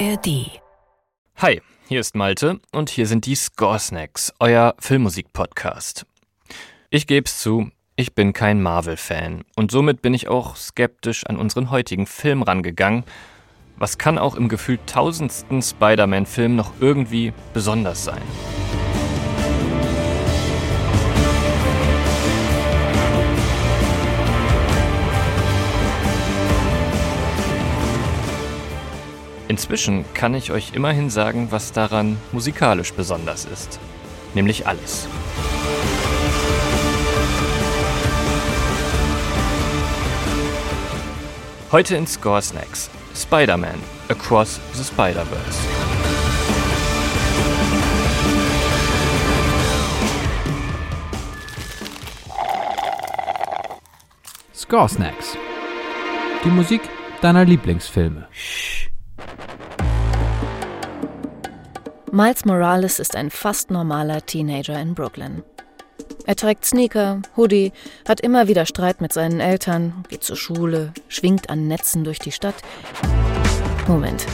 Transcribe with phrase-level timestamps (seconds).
[0.00, 0.60] ARD.
[1.36, 6.04] Hi, hier ist Malte und hier sind die Score Snacks, euer Filmmusik-Podcast.
[6.90, 11.70] Ich geb's zu, ich bin kein Marvel-Fan und somit bin ich auch skeptisch an unseren
[11.70, 13.04] heutigen Film rangegangen.
[13.76, 18.22] Was kann auch im gefühlt tausendsten Spider-Man-Film noch irgendwie besonders sein?
[29.48, 33.78] Inzwischen kann ich euch immerhin sagen, was daran musikalisch besonders ist.
[34.34, 35.06] Nämlich alles.
[41.70, 45.58] Heute in Score Snacks Spider-Man Across the Spider-Verse.
[54.54, 55.36] Score Snacks.
[56.44, 56.80] Die Musik
[57.20, 58.28] deiner Lieblingsfilme.
[62.12, 65.42] Miles Morales ist ein fast normaler Teenager in Brooklyn.
[66.26, 67.72] Er trägt Sneaker, Hoodie,
[68.08, 72.30] hat immer wieder Streit mit seinen Eltern, geht zur Schule, schwingt an Netzen durch die
[72.30, 72.54] Stadt.
[73.88, 74.24] Moment.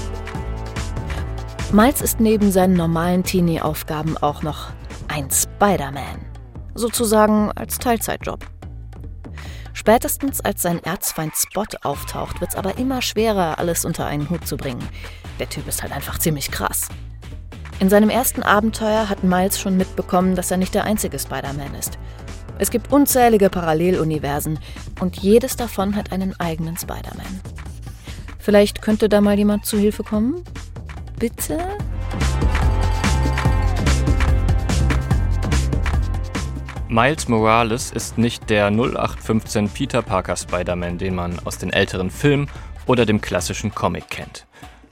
[1.73, 4.69] Miles ist neben seinen normalen Teenie-Aufgaben auch noch
[5.09, 6.21] ein Spider-Man.
[6.75, 8.45] Sozusagen als Teilzeitjob.
[9.73, 14.47] Spätestens als sein Erzfeind Spot auftaucht, wird es aber immer schwerer, alles unter einen Hut
[14.47, 14.87] zu bringen.
[15.39, 16.89] Der Typ ist halt einfach ziemlich krass.
[17.79, 21.99] In seinem ersten Abenteuer hat Miles schon mitbekommen, dass er nicht der einzige Spider-Man ist.
[22.59, 24.59] Es gibt unzählige Paralleluniversen
[25.01, 27.41] und jedes davon hat einen eigenen Spider-Man.
[28.39, 30.45] Vielleicht könnte da mal jemand zu Hilfe kommen?
[31.19, 31.59] Bitte?
[36.93, 42.51] Miles Morales ist nicht der 0815 Peter Parker Spider-Man, den man aus den älteren Filmen
[42.85, 44.45] oder dem klassischen Comic kennt.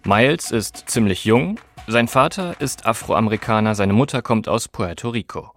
[0.04, 5.50] Miles ist ziemlich jung, sein Vater ist Afroamerikaner, seine Mutter kommt aus Puerto Rico.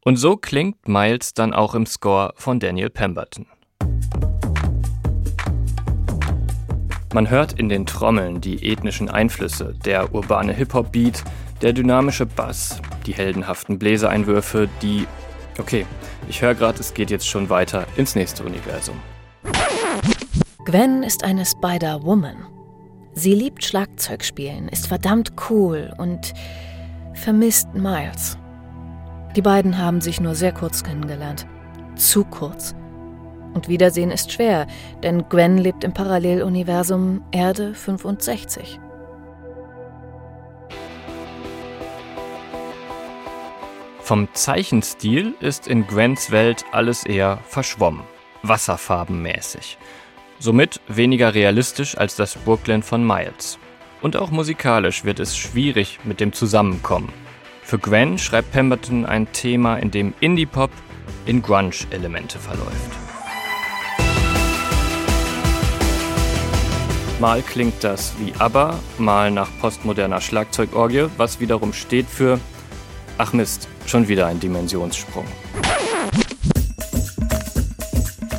[0.00, 3.44] Und so klingt Miles dann auch im Score von Daniel Pemberton.
[7.12, 11.22] Man hört in den Trommeln die ethnischen Einflüsse, der urbane Hip-Hop-Beat,
[11.60, 15.06] der dynamische Bass, die heldenhaften Bläsereinwürfe, die
[15.58, 15.86] Okay,
[16.28, 18.96] ich höre gerade, es geht jetzt schon weiter ins nächste Universum.
[20.64, 22.46] Gwen ist eine Spider-Woman.
[23.12, 26.34] Sie liebt Schlagzeugspielen, ist verdammt cool und
[27.14, 28.36] vermisst Miles.
[29.36, 31.46] Die beiden haben sich nur sehr kurz kennengelernt.
[31.96, 32.74] Zu kurz.
[33.52, 34.66] Und Wiedersehen ist schwer,
[35.04, 38.80] denn Gwen lebt im Paralleluniversum Erde 65.
[44.04, 48.02] Vom Zeichenstil ist in Gwens Welt alles eher verschwommen,
[48.42, 49.78] wasserfarbenmäßig.
[50.38, 53.58] Somit weniger realistisch als das Brooklyn von Miles.
[54.02, 57.10] Und auch musikalisch wird es schwierig mit dem Zusammenkommen.
[57.62, 60.70] Für Gwen schreibt Pemberton ein Thema, in dem Indie-Pop
[61.24, 62.90] in Grunge-Elemente verläuft.
[67.20, 72.38] Mal klingt das wie ABBA, mal nach postmoderner Schlagzeugorgie, was wiederum steht für
[73.16, 75.24] Ach Mist, schon wieder ein Dimensionssprung.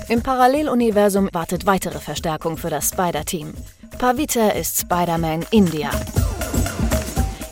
[0.09, 3.53] Im Paralleluniversum wartet weitere Verstärkung für das Spider-Team.
[3.97, 5.89] Pavita ist Spider-Man India.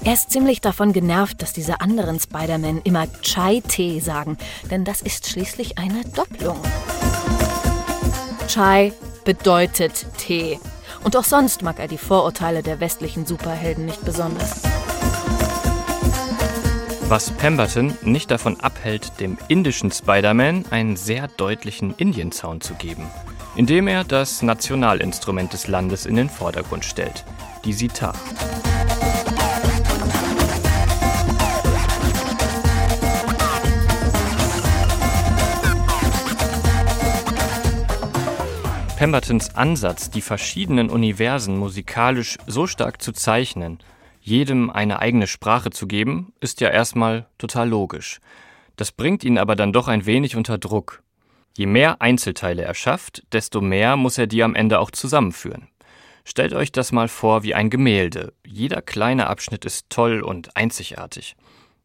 [0.03, 4.37] Er ist ziemlich davon genervt, dass diese anderen Spider-Man immer Chai-Tee sagen,
[4.69, 6.59] denn das ist schließlich eine Doppelung.
[8.49, 8.91] Chai
[9.23, 10.59] bedeutet Tee.
[11.05, 14.61] Und auch sonst mag er die Vorurteile der westlichen Superhelden nicht besonders
[17.13, 23.05] was Pemberton nicht davon abhält, dem indischen Spider-Man einen sehr deutlichen Indien-Sound zu geben,
[23.55, 27.23] indem er das Nationalinstrument des Landes in den Vordergrund stellt,
[27.65, 28.15] die Sitar.
[38.97, 43.77] Pembertons Ansatz, die verschiedenen Universen musikalisch so stark zu zeichnen,
[44.23, 48.21] jedem eine eigene Sprache zu geben, ist ja erstmal total logisch.
[48.77, 51.03] Das bringt ihn aber dann doch ein wenig unter Druck.
[51.57, 55.67] Je mehr Einzelteile er schafft, desto mehr muss er die am Ende auch zusammenführen.
[56.23, 58.33] Stellt euch das mal vor wie ein Gemälde.
[58.47, 61.35] Jeder kleine Abschnitt ist toll und einzigartig.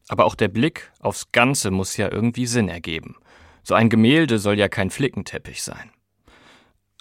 [0.08, 3.16] Aber auch der Blick aufs Ganze muss ja irgendwie Sinn ergeben.
[3.64, 5.90] So ein Gemälde soll ja kein Flickenteppich sein.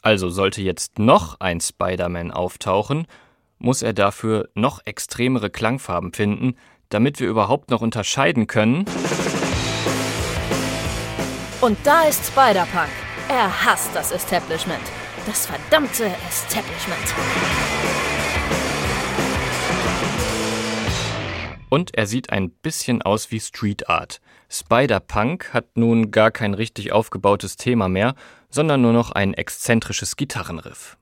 [0.01, 3.05] Also sollte jetzt noch ein Spider-Man auftauchen,
[3.59, 6.55] muss er dafür noch extremere Klangfarben finden,
[6.89, 8.85] damit wir überhaupt noch unterscheiden können.
[11.59, 12.89] Und da ist Spider-Punk.
[13.29, 14.83] Er hasst das Establishment.
[15.25, 17.13] Das verdammte Establishment.
[21.69, 24.21] Und er sieht ein bisschen aus wie Street Art.
[24.49, 28.15] Spider-Punk hat nun gar kein richtig aufgebautes Thema mehr,
[28.49, 30.97] sondern nur noch ein exzentrisches Gitarrenriff.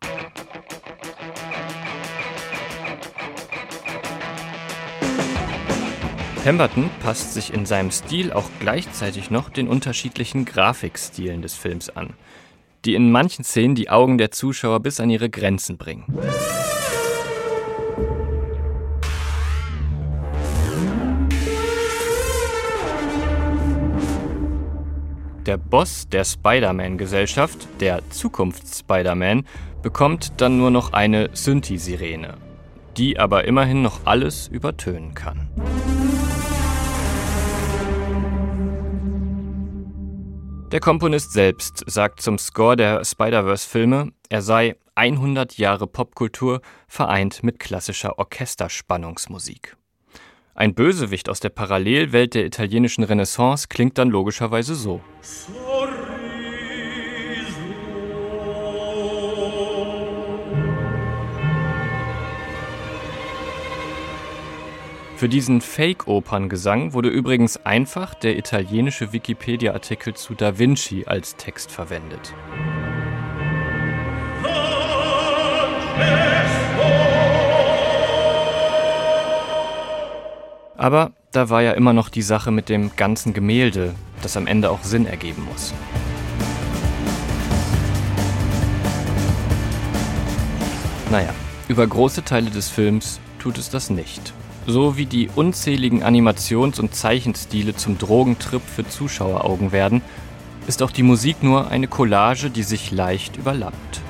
[6.45, 12.13] Pemberton passt sich in seinem Stil auch gleichzeitig noch den unterschiedlichen Grafikstilen des Films an,
[12.85, 16.05] die in manchen Szenen die Augen der Zuschauer bis an ihre Grenzen bringen.
[25.47, 29.47] Der Boss der Spider-Man-Gesellschaft, der Zukunfts-Spider-Man,
[29.81, 32.35] bekommt dann nur noch eine Synthi-Sirene,
[32.97, 35.49] die aber immerhin noch alles übertönen kann.
[40.71, 47.59] Der Komponist selbst sagt zum Score der Spider-Verse-Filme, er sei 100 Jahre Popkultur vereint mit
[47.59, 49.77] klassischer Orchesterspannungsmusik.
[50.55, 55.01] Ein Bösewicht aus der Parallelwelt der italienischen Renaissance klingt dann logischerweise so.
[65.25, 72.35] Für diesen Fake-Operngesang wurde übrigens einfach der italienische Wikipedia-Artikel zu Da Vinci als Text verwendet.
[80.77, 84.69] Aber da war ja immer noch die Sache mit dem ganzen Gemälde, das am Ende
[84.69, 85.73] auch Sinn ergeben muss.
[91.09, 91.33] Naja,
[91.67, 94.35] über große Teile des Films tut es das nicht
[94.67, 100.01] so wie die unzähligen Animations- und Zeichenstile zum Drogentrip für Zuschaueraugen werden,
[100.67, 104.01] ist auch die Musik nur eine Collage, die sich leicht überlappt.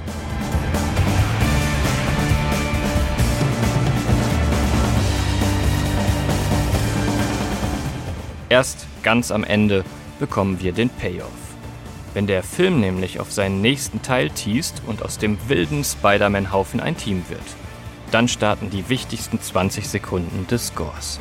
[8.48, 9.84] Erst ganz am Ende
[10.19, 11.30] bekommen wir den Payoff.
[12.13, 16.96] Wenn der Film nämlich auf seinen nächsten Teil teast und aus dem wilden Spider-Man-Haufen ein
[16.96, 17.64] Team wird.
[18.15, 21.19] Dann starten die wichtigsten 20 Sekunden des Scores.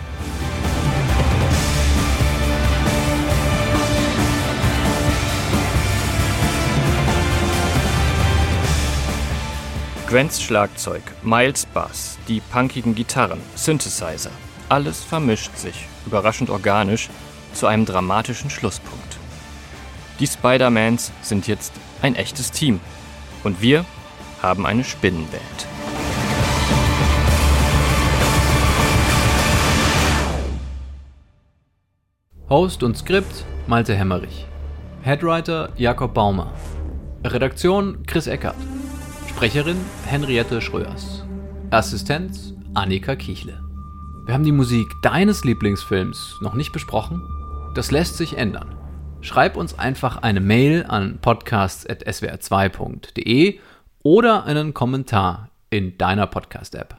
[10.07, 14.31] Grants Schlagzeug, Miles Bass, die punkigen Gitarren, Synthesizer,
[14.69, 17.11] alles vermischt sich, überraschend organisch,
[17.55, 19.19] zu einem dramatischen Schlusspunkt.
[20.21, 22.79] Die Spider-Mans sind jetzt ein echtes Team
[23.43, 23.85] und wir
[24.41, 25.74] haben eine Spinnenwelt.
[32.51, 34.47] Host und Skript Malte Hemmerich.
[35.01, 36.53] Headwriter Jakob Baumer.
[37.25, 38.55] Redaktion Chris Eckert.
[39.31, 41.25] Sprecherin Henriette Schröers.
[41.71, 43.59] Assistenz Annika Kichle.
[44.27, 47.23] Wir haben die Musik deines Lieblingsfilms noch nicht besprochen?
[47.75, 48.77] Das lässt sich ändern.
[49.23, 53.59] Schreib uns einfach eine Mail an podcasts.swr2.de
[54.03, 56.99] oder einen Kommentar in deiner Podcast-App.